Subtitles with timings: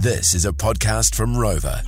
[0.00, 1.82] This is a podcast from Rover.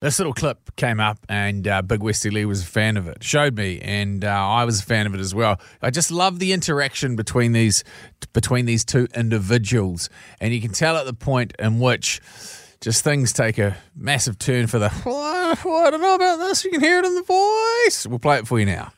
[0.00, 3.22] This little clip came up, and uh, Big Westy Lee was a fan of it.
[3.22, 5.60] Showed me, and uh, I was a fan of it as well.
[5.82, 7.84] I just love the interaction between these
[8.32, 10.08] between these two individuals,
[10.40, 12.20] and you can tell at the point in which
[12.80, 14.90] just things take a massive turn for the.
[15.04, 16.64] Well, I, I don't know about this.
[16.64, 18.06] You can hear it in the voice.
[18.06, 18.92] We'll play it for you now.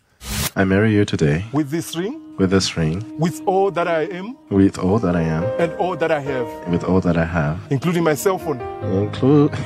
[0.55, 4.36] I marry you today with this ring, with this ring, with all that I am,
[4.48, 7.61] with all that I am, and all that I have, with all that I have,
[7.70, 8.61] including my cell phone.
[8.82, 9.52] include.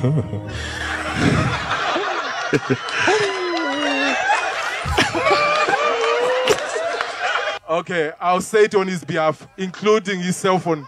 [7.69, 10.85] Okay, I'll say it on his behalf, including his cell phone.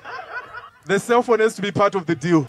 [0.85, 2.45] The cell phone has to be part of the deal.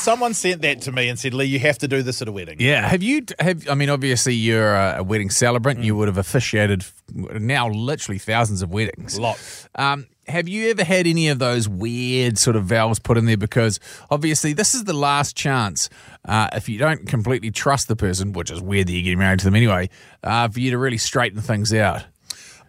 [0.00, 2.32] Someone sent that to me and said, Lee, you have to do this at a
[2.32, 2.56] wedding.
[2.58, 2.88] Yeah.
[2.88, 3.26] Have you?
[3.38, 5.84] Have I mean, obviously you're a, a wedding celebrant.
[5.84, 9.18] You would have officiated now literally thousands of weddings.
[9.18, 9.68] Lots.
[9.74, 13.36] Um, have you ever had any of those weird sort of vows put in there?
[13.36, 13.78] Because
[14.10, 15.90] obviously, this is the last chance,
[16.24, 19.40] uh, if you don't completely trust the person, which is weird that you're getting married
[19.40, 19.90] to them anyway,
[20.24, 22.04] uh, for you to really straighten things out.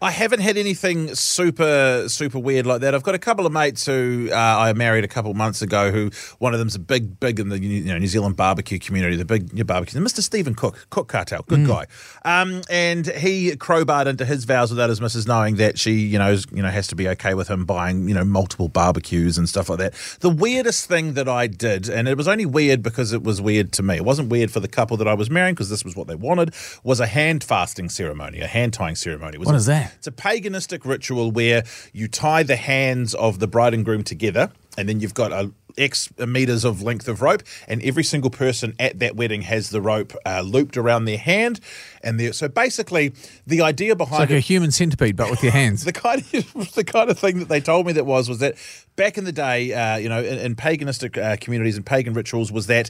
[0.03, 2.95] I haven't had anything super super weird like that.
[2.95, 5.91] I've got a couple of mates who uh, I married a couple of months ago.
[5.91, 9.15] Who one of them's a big big in the you know New Zealand barbecue community,
[9.15, 9.99] the big new barbecue.
[10.01, 10.21] Mr.
[10.21, 11.85] Stephen Cook, Cook Cartel, good guy.
[12.25, 16.31] Um, and he crowbarred into his vows without his missus knowing that she you know
[16.31, 19.47] is, you know has to be okay with him buying you know multiple barbecues and
[19.47, 19.93] stuff like that.
[20.21, 23.71] The weirdest thing that I did, and it was only weird because it was weird
[23.73, 23.97] to me.
[23.97, 26.15] It wasn't weird for the couple that I was marrying because this was what they
[26.15, 26.55] wanted.
[26.83, 29.35] Was a hand fasting ceremony, a hand tying ceremony.
[29.35, 29.90] It was What a- that?
[29.97, 34.51] It's a paganistic ritual where you tie the hands of the bride and groom together,
[34.77, 38.75] and then you've got a X meters of length of rope, and every single person
[38.79, 41.59] at that wedding has the rope uh, looped around their hand,
[42.03, 43.13] and so basically
[43.45, 45.83] the idea behind It's like it, a human centipede, but with your hands.
[45.85, 48.55] the kind of the kind of thing that they told me that was was that
[48.95, 52.51] back in the day, uh, you know, in, in paganistic uh, communities and pagan rituals,
[52.51, 52.89] was that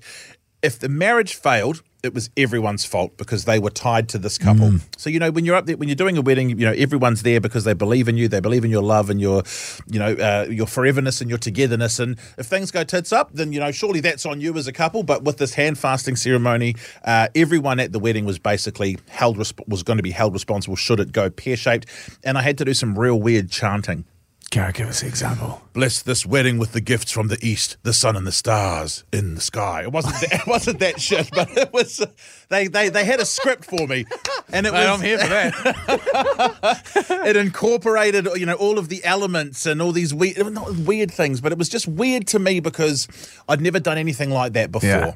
[0.62, 4.68] if the marriage failed, it was everyone's fault because they were tied to this couple.
[4.98, 7.24] So you know, when you're up there, when you're doing a wedding, you know, everyone's
[7.24, 9.44] there because they believe in you, they believe in your love and your,
[9.88, 12.00] you know, uh, your foreverness and your togetherness.
[12.00, 14.74] And if things go tits up, then you know, surely that's on you as a
[14.74, 15.03] couple.
[15.03, 19.68] But with this hand fasting ceremony, uh, everyone at the wedding was basically held resp-
[19.68, 21.86] was going to be held responsible should it go pear shaped.
[22.24, 24.06] And I had to do some real weird chanting.
[24.51, 25.62] Go, give us an example.
[25.72, 29.35] Bless this wedding with the gifts from the east, the sun and the stars in
[29.35, 29.84] the sky.
[29.84, 32.06] It wasn't that, it wasn't that shit, but it was.
[32.50, 34.06] They, they they had a script for me,
[34.51, 34.85] and it was.
[34.85, 36.81] I'm here for that.
[37.25, 41.39] it incorporated you know all of the elements and all these weird not weird things,
[41.39, 43.07] but it was just weird to me because
[43.47, 44.89] I'd never done anything like that before.
[44.89, 45.13] Yeah.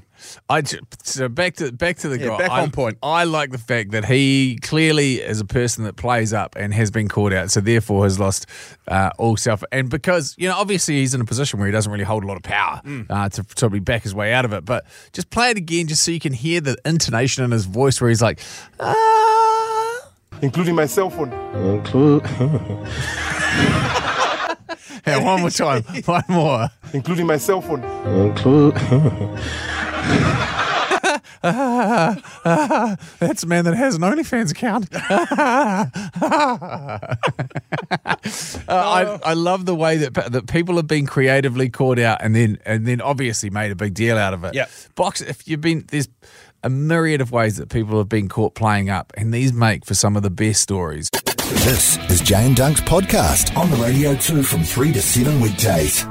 [0.49, 0.61] I
[1.03, 2.37] so back to back to the Yeah, guy.
[2.37, 2.97] back I, on point.
[3.03, 6.91] I like the fact that he clearly is a person that plays up and has
[6.91, 8.45] been called out, so therefore has lost
[8.87, 9.63] uh, all self.
[9.71, 12.27] And because you know, obviously he's in a position where he doesn't really hold a
[12.27, 13.05] lot of power Mm.
[13.09, 14.65] uh, to probably back his way out of it.
[14.65, 17.99] But just play it again, just so you can hear the intonation in his voice,
[18.01, 18.39] where he's like,
[18.79, 20.11] ah.
[20.41, 21.31] Including my cell phone.
[21.55, 22.23] include.
[25.05, 26.67] Hey, one more time, one more.
[26.91, 27.81] Including my cell phone.
[30.05, 30.55] include.
[33.19, 34.89] That's a man that has an OnlyFans account.
[38.67, 42.35] Uh, I, I love the way that that people have been creatively caught out and
[42.35, 44.55] then and then obviously made a big deal out of it.
[44.55, 44.65] Yeah.
[44.95, 45.21] box.
[45.21, 46.09] If you've been there's
[46.63, 49.93] a myriad of ways that people have been caught playing up, and these make for
[49.93, 51.09] some of the best stories.
[51.13, 53.55] This is Jay and Dunk's podcast.
[53.55, 56.05] On the radio too from 3 to 7 weekdays.